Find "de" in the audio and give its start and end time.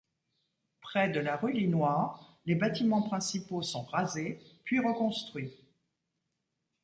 1.09-1.19